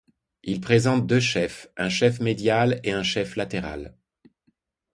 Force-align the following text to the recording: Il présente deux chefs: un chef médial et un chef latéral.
Il 0.41 0.61
présente 0.61 1.05
deux 1.05 1.19
chefs: 1.19 1.67
un 1.77 1.87
chef 1.89 2.19
médial 2.21 2.79
et 2.83 2.91
un 2.91 3.03
chef 3.03 3.35
latéral. 3.35 3.95